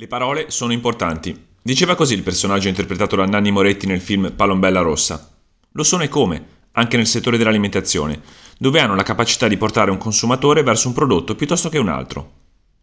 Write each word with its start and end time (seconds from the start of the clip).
Le 0.00 0.06
parole 0.06 0.48
sono 0.52 0.72
importanti. 0.72 1.36
Diceva 1.60 1.96
così 1.96 2.14
il 2.14 2.22
personaggio 2.22 2.68
interpretato 2.68 3.16
da 3.16 3.24
Nanni 3.24 3.50
Moretti 3.50 3.88
nel 3.88 4.00
film 4.00 4.30
Palombella 4.30 4.80
Rossa. 4.80 5.28
Lo 5.72 5.82
sono 5.82 6.04
e 6.04 6.08
come, 6.08 6.40
anche 6.70 6.96
nel 6.96 7.08
settore 7.08 7.36
dell'alimentazione, 7.36 8.20
dove 8.58 8.78
hanno 8.78 8.94
la 8.94 9.02
capacità 9.02 9.48
di 9.48 9.56
portare 9.56 9.90
un 9.90 9.98
consumatore 9.98 10.62
verso 10.62 10.86
un 10.86 10.94
prodotto 10.94 11.34
piuttosto 11.34 11.68
che 11.68 11.78
un 11.78 11.88
altro. 11.88 12.32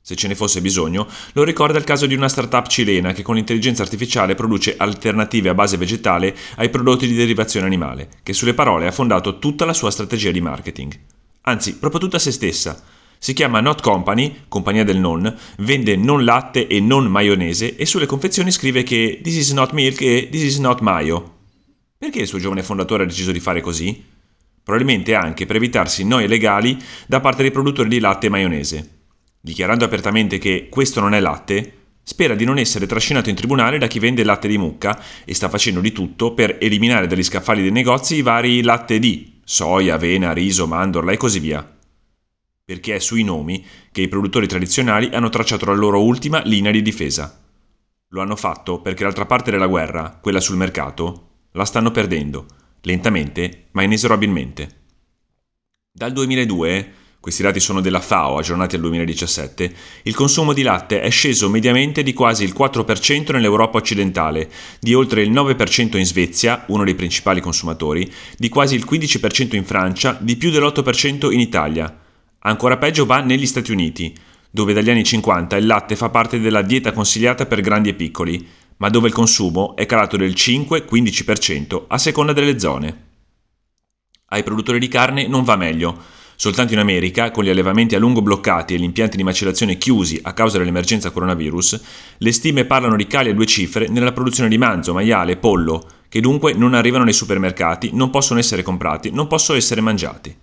Se 0.00 0.16
ce 0.16 0.26
ne 0.26 0.34
fosse 0.34 0.62
bisogno, 0.62 1.06
lo 1.34 1.44
ricorda 1.44 1.76
il 1.76 1.84
caso 1.84 2.06
di 2.06 2.14
una 2.14 2.30
startup 2.30 2.66
cilena 2.66 3.12
che 3.12 3.22
con 3.22 3.34
l'intelligenza 3.34 3.82
artificiale 3.82 4.34
produce 4.34 4.76
alternative 4.78 5.50
a 5.50 5.54
base 5.54 5.76
vegetale 5.76 6.34
ai 6.56 6.70
prodotti 6.70 7.06
di 7.06 7.14
derivazione 7.14 7.66
animale, 7.66 8.08
che 8.22 8.32
sulle 8.32 8.54
parole 8.54 8.86
ha 8.86 8.90
fondato 8.90 9.38
tutta 9.38 9.66
la 9.66 9.74
sua 9.74 9.90
strategia 9.90 10.30
di 10.30 10.40
marketing. 10.40 10.98
Anzi, 11.42 11.76
proprio 11.76 12.00
tutta 12.00 12.18
se 12.18 12.32
stessa, 12.32 12.82
si 13.22 13.34
chiama 13.34 13.60
Not 13.60 13.82
Company, 13.82 14.46
compagnia 14.48 14.82
del 14.82 14.98
non, 14.98 15.32
vende 15.58 15.94
non 15.94 16.24
latte 16.24 16.66
e 16.66 16.80
non 16.80 17.06
maionese 17.06 17.76
e 17.76 17.86
sulle 17.86 18.04
confezioni 18.04 18.50
scrive 18.50 18.82
che 18.82 19.20
This 19.22 19.36
is 19.36 19.52
not 19.52 19.70
milk 19.70 20.00
e 20.00 20.26
This 20.28 20.42
is 20.42 20.58
not 20.58 20.80
mayo. 20.80 21.36
Perché 21.96 22.18
il 22.18 22.26
suo 22.26 22.40
giovane 22.40 22.64
fondatore 22.64 23.04
ha 23.04 23.06
deciso 23.06 23.30
di 23.30 23.38
fare 23.38 23.60
così? 23.60 24.04
Probabilmente 24.64 25.14
anche 25.14 25.46
per 25.46 25.54
evitarsi 25.54 26.04
noie 26.04 26.26
legali 26.26 26.76
da 27.06 27.20
parte 27.20 27.42
dei 27.42 27.52
produttori 27.52 27.88
di 27.88 28.00
latte 28.00 28.26
e 28.26 28.30
maionese. 28.30 28.90
Dichiarando 29.40 29.84
apertamente 29.84 30.38
che 30.38 30.66
questo 30.68 30.98
non 30.98 31.14
è 31.14 31.20
latte, 31.20 31.74
spera 32.02 32.34
di 32.34 32.44
non 32.44 32.58
essere 32.58 32.86
trascinato 32.86 33.30
in 33.30 33.36
tribunale 33.36 33.78
da 33.78 33.86
chi 33.86 34.00
vende 34.00 34.24
latte 34.24 34.48
di 34.48 34.58
mucca 34.58 35.00
e 35.24 35.32
sta 35.32 35.48
facendo 35.48 35.78
di 35.78 35.92
tutto 35.92 36.34
per 36.34 36.56
eliminare 36.60 37.06
dagli 37.06 37.22
scaffali 37.22 37.62
dei 37.62 37.70
negozi 37.70 38.16
i 38.16 38.22
vari 38.22 38.62
latte 38.62 38.98
di 38.98 39.38
soia, 39.44 39.94
avena, 39.94 40.32
riso, 40.32 40.66
mandorla 40.66 41.12
e 41.12 41.16
così 41.16 41.38
via 41.38 41.76
perché 42.72 42.94
è 42.94 42.98
sui 43.00 43.22
nomi 43.22 43.62
che 43.92 44.00
i 44.00 44.08
produttori 44.08 44.46
tradizionali 44.46 45.10
hanno 45.12 45.28
tracciato 45.28 45.66
la 45.66 45.74
loro 45.74 46.02
ultima 46.02 46.40
linea 46.42 46.72
di 46.72 46.80
difesa. 46.80 47.38
Lo 48.08 48.22
hanno 48.22 48.34
fatto 48.34 48.80
perché 48.80 49.02
l'altra 49.04 49.26
parte 49.26 49.50
della 49.50 49.66
guerra, 49.66 50.18
quella 50.22 50.40
sul 50.40 50.56
mercato, 50.56 51.48
la 51.52 51.66
stanno 51.66 51.90
perdendo, 51.90 52.46
lentamente 52.80 53.66
ma 53.72 53.82
inesorabilmente. 53.82 54.84
Dal 55.92 56.12
2002, 56.12 56.92
questi 57.20 57.42
dati 57.42 57.60
sono 57.60 57.82
della 57.82 58.00
FAO 58.00 58.38
aggiornati 58.38 58.76
al 58.76 58.80
2017, 58.80 59.74
il 60.04 60.14
consumo 60.14 60.54
di 60.54 60.62
latte 60.62 61.02
è 61.02 61.10
sceso 61.10 61.50
mediamente 61.50 62.02
di 62.02 62.14
quasi 62.14 62.42
il 62.42 62.54
4% 62.56 63.32
nell'Europa 63.32 63.76
occidentale, 63.76 64.50
di 64.80 64.94
oltre 64.94 65.20
il 65.20 65.30
9% 65.30 65.98
in 65.98 66.06
Svezia, 66.06 66.64
uno 66.68 66.84
dei 66.84 66.94
principali 66.94 67.42
consumatori, 67.42 68.10
di 68.38 68.48
quasi 68.48 68.76
il 68.76 68.86
15% 68.90 69.56
in 69.56 69.64
Francia, 69.66 70.16
di 70.18 70.36
più 70.36 70.50
dell'8% 70.50 71.30
in 71.30 71.38
Italia, 71.38 72.01
Ancora 72.44 72.76
peggio 72.76 73.06
va 73.06 73.20
negli 73.20 73.46
Stati 73.46 73.70
Uniti, 73.70 74.12
dove 74.50 74.72
dagli 74.72 74.90
anni 74.90 75.04
50 75.04 75.56
il 75.56 75.66
latte 75.66 75.96
fa 75.96 76.08
parte 76.08 76.40
della 76.40 76.62
dieta 76.62 76.92
consigliata 76.92 77.46
per 77.46 77.60
grandi 77.60 77.90
e 77.90 77.94
piccoli, 77.94 78.46
ma 78.78 78.88
dove 78.88 79.06
il 79.06 79.14
consumo 79.14 79.76
è 79.76 79.86
calato 79.86 80.16
del 80.16 80.32
5-15% 80.32 81.84
a 81.86 81.98
seconda 81.98 82.32
delle 82.32 82.58
zone. 82.58 83.10
Ai 84.26 84.42
produttori 84.42 84.80
di 84.80 84.88
carne 84.88 85.28
non 85.28 85.44
va 85.44 85.56
meglio. 85.56 86.20
Soltanto 86.34 86.72
in 86.72 86.80
America, 86.80 87.30
con 87.30 87.44
gli 87.44 87.50
allevamenti 87.50 87.94
a 87.94 88.00
lungo 88.00 88.22
bloccati 88.22 88.74
e 88.74 88.78
gli 88.78 88.82
impianti 88.82 89.16
di 89.16 89.22
macellazione 89.22 89.78
chiusi 89.78 90.18
a 90.22 90.32
causa 90.32 90.58
dell'emergenza 90.58 91.10
coronavirus, 91.10 91.80
le 92.18 92.32
stime 92.32 92.64
parlano 92.64 92.96
di 92.96 93.06
cali 93.06 93.30
a 93.30 93.34
due 93.34 93.46
cifre 93.46 93.86
nella 93.86 94.12
produzione 94.12 94.48
di 94.48 94.58
manzo, 94.58 94.92
maiale, 94.92 95.36
pollo, 95.36 95.86
che 96.08 96.20
dunque 96.20 96.54
non 96.54 96.74
arrivano 96.74 97.04
nei 97.04 97.12
supermercati, 97.12 97.90
non 97.92 98.10
possono 98.10 98.40
essere 98.40 98.64
comprati, 98.64 99.10
non 99.12 99.28
possono 99.28 99.56
essere 99.56 99.80
mangiati. 99.80 100.41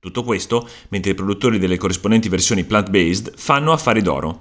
Tutto 0.00 0.22
questo 0.22 0.68
mentre 0.90 1.10
i 1.10 1.14
produttori 1.14 1.58
delle 1.58 1.76
corrispondenti 1.76 2.28
versioni 2.28 2.64
plant-based 2.64 3.34
fanno 3.36 3.72
affari 3.72 4.00
d'oro. 4.00 4.38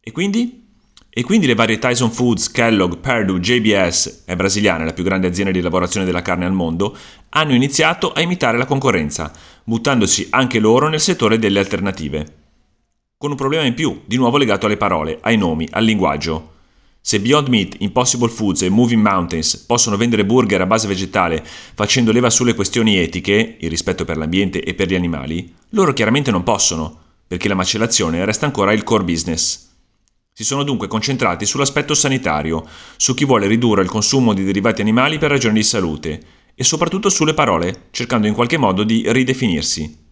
E 0.00 0.12
quindi? 0.12 0.64
E 1.10 1.24
quindi 1.24 1.46
le 1.46 1.54
varie 1.54 1.78
Tyson 1.78 2.10
Foods, 2.10 2.50
Kellogg, 2.50 2.98
Perdue, 2.98 3.40
JBS, 3.40 4.24
è 4.26 4.36
brasiliana 4.36 4.84
la 4.84 4.92
più 4.92 5.02
grande 5.02 5.26
azienda 5.26 5.50
di 5.50 5.60
lavorazione 5.60 6.06
della 6.06 6.22
carne 6.22 6.44
al 6.44 6.52
mondo, 6.52 6.96
hanno 7.30 7.54
iniziato 7.54 8.12
a 8.12 8.20
imitare 8.20 8.58
la 8.58 8.66
concorrenza, 8.66 9.32
buttandosi 9.64 10.28
anche 10.30 10.58
loro 10.58 10.88
nel 10.88 11.00
settore 11.00 11.38
delle 11.38 11.58
alternative. 11.58 12.34
Con 13.16 13.30
un 13.30 13.36
problema 13.36 13.64
in 13.64 13.72
più, 13.74 14.02
di 14.04 14.16
nuovo 14.16 14.36
legato 14.36 14.66
alle 14.66 14.76
parole, 14.76 15.18
ai 15.22 15.38
nomi, 15.38 15.66
al 15.70 15.84
linguaggio. 15.84 16.55
Se 17.08 17.20
Beyond 17.20 17.46
Meat, 17.46 17.76
Impossible 17.78 18.28
Foods 18.28 18.62
e 18.62 18.68
Moving 18.68 19.00
Mountains 19.00 19.58
possono 19.58 19.96
vendere 19.96 20.26
burger 20.26 20.62
a 20.62 20.66
base 20.66 20.88
vegetale 20.88 21.40
facendo 21.46 22.10
leva 22.10 22.30
sulle 22.30 22.52
questioni 22.52 22.96
etiche, 22.96 23.58
il 23.60 23.70
rispetto 23.70 24.04
per 24.04 24.16
l'ambiente 24.16 24.60
e 24.60 24.74
per 24.74 24.88
gli 24.88 24.96
animali, 24.96 25.54
loro 25.68 25.92
chiaramente 25.92 26.32
non 26.32 26.42
possono, 26.42 26.98
perché 27.24 27.46
la 27.46 27.54
macellazione 27.54 28.24
resta 28.24 28.46
ancora 28.46 28.72
il 28.72 28.82
core 28.82 29.04
business. 29.04 29.68
Si 30.32 30.42
sono 30.42 30.64
dunque 30.64 30.88
concentrati 30.88 31.46
sull'aspetto 31.46 31.94
sanitario, 31.94 32.66
su 32.96 33.14
chi 33.14 33.24
vuole 33.24 33.46
ridurre 33.46 33.82
il 33.82 33.88
consumo 33.88 34.34
di 34.34 34.42
derivati 34.42 34.80
animali 34.80 35.18
per 35.18 35.30
ragioni 35.30 35.58
di 35.58 35.62
salute, 35.62 36.20
e 36.56 36.64
soprattutto 36.64 37.08
sulle 37.08 37.34
parole, 37.34 37.82
cercando 37.92 38.26
in 38.26 38.34
qualche 38.34 38.56
modo 38.56 38.82
di 38.82 39.04
ridefinirsi. 39.06 40.05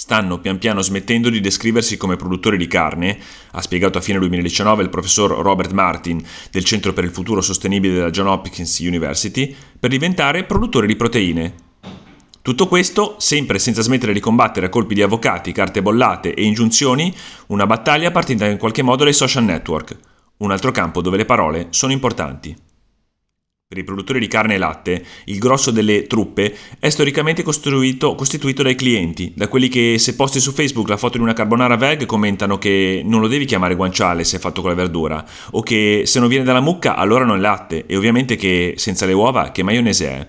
Stanno 0.00 0.38
pian 0.38 0.58
piano 0.58 0.80
smettendo 0.80 1.28
di 1.28 1.40
descriversi 1.40 1.96
come 1.96 2.14
produttori 2.14 2.56
di 2.56 2.68
carne, 2.68 3.18
ha 3.50 3.60
spiegato 3.60 3.98
a 3.98 4.00
fine 4.00 4.20
2019 4.20 4.84
il 4.84 4.90
professor 4.90 5.32
Robert 5.42 5.72
Martin 5.72 6.24
del 6.52 6.62
Centro 6.62 6.92
per 6.92 7.02
il 7.02 7.10
Futuro 7.10 7.40
Sostenibile 7.40 7.94
della 7.94 8.10
John 8.10 8.28
Hopkins 8.28 8.78
University, 8.78 9.52
per 9.76 9.90
diventare 9.90 10.44
produttori 10.44 10.86
di 10.86 10.94
proteine. 10.94 11.54
Tutto 12.42 12.68
questo 12.68 13.16
sempre 13.18 13.58
senza 13.58 13.82
smettere 13.82 14.12
di 14.12 14.20
combattere 14.20 14.66
a 14.66 14.68
colpi 14.68 14.94
di 14.94 15.02
avvocati, 15.02 15.50
carte 15.50 15.82
bollate 15.82 16.32
e 16.32 16.44
ingiunzioni 16.44 17.12
una 17.48 17.66
battaglia 17.66 18.12
partita 18.12 18.46
in 18.46 18.56
qualche 18.56 18.82
modo 18.82 19.02
dai 19.02 19.12
social 19.12 19.42
network, 19.42 19.98
un 20.36 20.52
altro 20.52 20.70
campo 20.70 21.00
dove 21.00 21.16
le 21.16 21.24
parole 21.24 21.66
sono 21.70 21.90
importanti. 21.90 22.67
Per 23.70 23.76
i 23.76 23.84
produttori 23.84 24.18
di 24.18 24.28
carne 24.28 24.54
e 24.54 24.56
latte, 24.56 25.04
il 25.26 25.38
grosso 25.38 25.70
delle 25.70 26.06
truppe 26.06 26.56
è 26.78 26.88
storicamente 26.88 27.42
costituito, 27.42 28.14
dai 28.62 28.74
clienti, 28.74 29.34
da 29.36 29.46
quelli 29.48 29.68
che 29.68 29.98
se 29.98 30.16
posti 30.16 30.40
su 30.40 30.52
Facebook 30.52 30.88
la 30.88 30.96
foto 30.96 31.18
di 31.18 31.22
una 31.22 31.34
carbonara 31.34 31.76
veg 31.76 32.06
commentano 32.06 32.56
che 32.56 33.02
non 33.04 33.20
lo 33.20 33.28
devi 33.28 33.44
chiamare 33.44 33.74
guanciale 33.74 34.24
se 34.24 34.38
è 34.38 34.40
fatto 34.40 34.62
con 34.62 34.70
la 34.70 34.76
verdura, 34.76 35.22
o 35.50 35.60
che 35.60 36.04
se 36.06 36.18
non 36.18 36.30
viene 36.30 36.44
dalla 36.44 36.62
mucca 36.62 36.96
allora 36.96 37.26
non 37.26 37.36
è 37.36 37.40
latte, 37.40 37.84
e 37.84 37.94
ovviamente 37.94 38.36
che 38.36 38.72
senza 38.78 39.04
le 39.04 39.12
uova 39.12 39.50
che 39.50 39.62
maionese 39.62 40.08
è. 40.08 40.26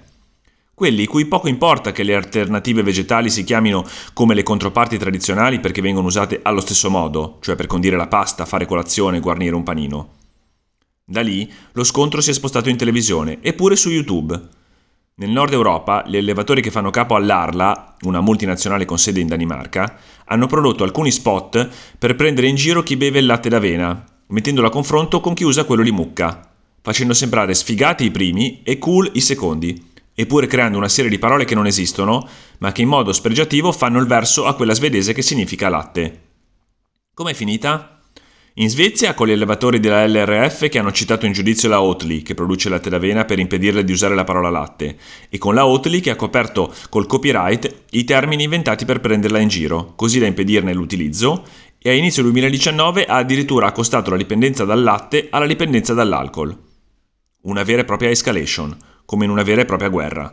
Quelli 0.74 1.06
cui 1.06 1.24
poco 1.24 1.48
importa 1.48 1.94
che 1.94 2.04
le 2.04 2.16
alternative 2.16 2.84
vegetali 2.84 3.30
si 3.30 3.46
chiamino 3.46 3.86
come 4.12 4.36
le 4.36 4.44
controparti 4.44 4.98
tradizionali 4.98 5.62
perché 5.62 5.82
vengono 5.82 6.08
usate 6.08 6.42
allo 6.44 6.60
stesso 6.60 6.90
modo, 6.90 7.38
cioè 7.40 7.56
per 7.56 7.68
condire 7.68 7.96
la 7.96 8.08
pasta, 8.08 8.44
fare 8.44 8.66
colazione 8.66 9.22
guarnire 9.22 9.56
un 9.56 9.64
panino. 9.64 10.19
Da 11.10 11.22
lì 11.22 11.52
lo 11.72 11.84
scontro 11.84 12.22
si 12.22 12.30
è 12.30 12.34
spostato 12.34 12.70
in 12.70 12.78
televisione 12.78 13.40
e 13.42 13.54
pure 13.54 13.76
su 13.76 13.90
YouTube. 13.90 14.40
Nel 15.16 15.32
nord 15.32 15.54
Europa, 15.54 16.04
gli 16.06 16.18
allevatori 16.18 16.62
che 16.62 16.70
fanno 16.70 16.92
capo 16.92 17.16
all'Arla, 17.16 17.96
una 18.02 18.22
multinazionale 18.22 18.86
con 18.86 19.00
sede 19.00 19.20
in 19.20 19.26
Danimarca, 19.26 19.98
hanno 20.26 20.46
prodotto 20.46 20.84
alcuni 20.84 21.10
spot 21.10 21.68
per 21.98 22.16
prendere 22.16 22.46
in 22.46 22.56
giro 22.56 22.84
chi 22.84 22.96
beve 22.96 23.18
il 23.18 23.26
latte 23.26 23.50
d'avena, 23.50 24.06
mettendolo 24.28 24.68
a 24.68 24.70
confronto 24.70 25.20
con 25.20 25.34
chi 25.34 25.44
usa 25.44 25.64
quello 25.64 25.82
di 25.82 25.92
mucca, 25.92 26.48
facendo 26.80 27.16
sembrare 27.16 27.56
sfigati 27.56 28.04
i 28.04 28.12
primi 28.12 28.62
e 28.62 28.78
cool 28.78 29.10
i 29.14 29.22
secondi, 29.22 29.84
eppure 30.14 30.46
creando 30.46 30.78
una 30.78 30.90
serie 30.90 31.10
di 31.10 31.18
parole 31.18 31.44
che 31.44 31.56
non 31.56 31.66
esistono, 31.66 32.30
ma 32.60 32.72
che 32.72 32.84
in 32.84 32.88
modo 32.88 33.14
spregiativo 33.14 33.72
fanno 33.72 34.00
il 34.00 34.06
verso 34.06 34.46
a 34.46 34.54
quella 34.54 34.76
svedese 34.76 35.14
che 35.14 35.24
significa 35.24 35.70
latte. 35.70 36.22
Com'è 37.16 37.34
finita? 37.34 37.99
In 38.60 38.70
Svezia, 38.70 39.14
con 39.14 39.28
gli 39.28 39.32
allevatori 39.32 39.80
della 39.80 40.06
LRF 40.06 40.68
che 40.68 40.80
hanno 40.80 40.92
citato 40.92 41.26
in 41.26 41.32
giudizio 41.32 41.70
la 41.70 41.82
Oatly, 41.82 42.24
che 42.24 42.34
produce 42.34 42.68
latte 42.68 42.90
d'avena 42.90 43.24
per 43.24 43.40
impedirle 43.40 43.86
di 43.86 43.94
usare 43.94 44.16
la 44.16 44.26
parola 44.26 44.50
latte, 44.50 44.98
e 45.30 45.38
con 45.38 45.54
la 45.54 45.66
Oatly 45.66 46.02
che 46.02 46.10
ha 46.10 46.18
coperto 46.18 46.74
col 46.90 47.08
copyright 47.08 47.84
i 47.92 48.04
termini 48.04 48.44
inventati 48.44 48.84
per 48.84 49.00
prenderla 49.00 49.40
in 49.40 49.48
giro, 49.48 49.94
così 49.96 50.20
da 50.20 50.26
impedirne 50.26 50.74
l'utilizzo, 50.74 51.46
e 51.80 51.90
a 51.90 51.94
inizio 51.94 52.22
2019 52.24 53.06
ha 53.06 53.16
addirittura 53.16 53.68
accostato 53.68 54.10
la 54.10 54.18
dipendenza 54.18 54.66
dal 54.66 54.84
latte 54.84 55.28
alla 55.30 55.48
dipendenza 55.48 55.94
dall'alcol. 55.94 56.54
Una 57.44 57.64
vera 57.64 57.84
e 57.84 57.86
propria 57.86 58.10
escalation, 58.10 58.78
come 59.06 59.24
in 59.24 59.32
una 59.32 59.44
vera 59.44 59.62
e 59.62 59.66
propria 59.66 59.88
guerra. 59.88 60.30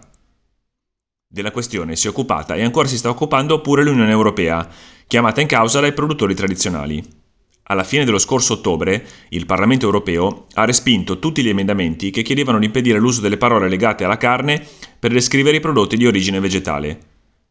Della 1.29 1.53
questione 1.53 1.95
si 1.95 2.09
è 2.09 2.11
occupata 2.11 2.57
e 2.57 2.65
ancora 2.65 2.89
si 2.89 2.99
sta 2.99 3.09
occupando 3.09 3.61
pure 3.61 3.85
l'Unione 3.85 4.11
Europea, 4.11 4.69
chiamata 5.07 5.41
in 5.41 5.47
causa 5.47 5.79
dai 5.79 5.93
produttori 5.93 6.35
tradizionali. 6.35 7.25
Alla 7.69 7.83
fine 7.83 8.05
dello 8.05 8.19
scorso 8.19 8.55
ottobre, 8.55 9.05
il 9.31 9.45
Parlamento 9.45 9.87
europeo 9.87 10.47
ha 10.55 10.65
respinto 10.65 11.19
tutti 11.19 11.43
gli 11.43 11.49
emendamenti 11.49 12.11
che 12.11 12.23
chiedevano 12.23 12.61
di 12.61 12.67
impedire 12.67 12.99
l'uso 12.99 13.21
delle 13.21 13.39
parole 13.39 13.69
legate 13.69 14.05
alla 14.05 14.19
carne 14.19 14.65
per 14.99 15.11
descrivere 15.11 15.57
i 15.57 15.61
prodotti 15.61 15.97
di 15.97 16.07
origine 16.07 16.39
vegetale. 16.39 16.99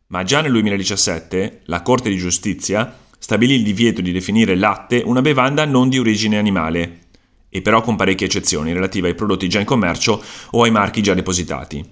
Ma 0.07 0.23
già 0.23 0.39
nel 0.39 0.53
2017 0.53 1.63
la 1.65 1.81
Corte 1.81 2.09
di 2.09 2.15
Giustizia 2.15 2.97
stabilì 3.19 3.55
il 3.55 3.63
divieto 3.63 3.99
di 3.99 4.13
definire 4.13 4.55
latte 4.55 5.01
una 5.03 5.21
bevanda 5.21 5.65
non 5.65 5.89
di 5.89 5.99
origine 5.99 6.37
animale, 6.37 6.99
e 7.49 7.61
però 7.61 7.81
con 7.81 7.97
parecchie 7.97 8.27
eccezioni 8.27 8.71
relative 8.71 9.09
ai 9.09 9.15
prodotti 9.15 9.49
già 9.49 9.59
in 9.59 9.65
commercio 9.65 10.23
o 10.51 10.63
ai 10.63 10.71
marchi 10.71 11.01
già 11.01 11.13
depositati. 11.13 11.83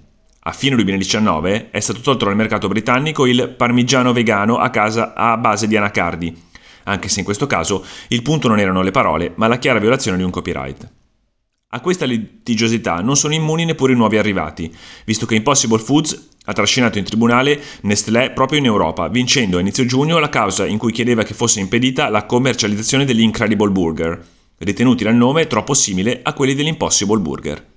A 0.46 0.52
fine 0.52 0.76
2019 0.76 1.70
è 1.70 1.80
stato 1.80 2.00
tolto 2.00 2.24
dal 2.24 2.36
mercato 2.36 2.68
britannico 2.68 3.26
il 3.26 3.54
parmigiano 3.54 4.14
vegano 4.14 4.56
a, 4.56 4.70
casa, 4.70 5.12
a 5.14 5.36
base 5.36 5.66
di 5.66 5.76
anacardi, 5.76 6.52
anche 6.84 7.08
se 7.08 7.18
in 7.18 7.24
questo 7.24 7.46
caso 7.46 7.84
il 8.08 8.22
punto 8.22 8.48
non 8.48 8.58
erano 8.58 8.82
le 8.82 8.90
parole, 8.90 9.32
ma 9.36 9.46
la 9.46 9.58
chiara 9.58 9.78
violazione 9.78 10.16
di 10.16 10.22
un 10.22 10.30
copyright. 10.30 10.92
A 11.74 11.80
questa 11.80 12.04
litigiosità 12.04 13.00
non 13.00 13.16
sono 13.16 13.34
immuni 13.34 13.64
neppure 13.64 13.92
i 13.92 13.96
nuovi 13.96 14.16
arrivati, 14.16 14.72
visto 15.04 15.26
che 15.26 15.34
Impossible 15.34 15.80
Foods 15.80 16.28
ha 16.44 16.52
trascinato 16.52 16.98
in 16.98 17.04
tribunale 17.04 17.60
Nestlé 17.80 18.30
proprio 18.30 18.60
in 18.60 18.66
Europa, 18.66 19.08
vincendo 19.08 19.56
a 19.56 19.60
inizio 19.60 19.84
giugno 19.84 20.18
la 20.18 20.28
causa 20.28 20.66
in 20.66 20.78
cui 20.78 20.92
chiedeva 20.92 21.24
che 21.24 21.34
fosse 21.34 21.58
impedita 21.58 22.10
la 22.10 22.26
commercializzazione 22.26 23.04
degli 23.04 23.22
Incredible 23.22 23.70
Burger, 23.70 24.24
ritenuti 24.58 25.02
dal 25.02 25.16
nome 25.16 25.48
troppo 25.48 25.74
simile 25.74 26.20
a 26.22 26.32
quelli 26.32 26.54
dell'Impossible 26.54 27.18
Burger. 27.18 27.72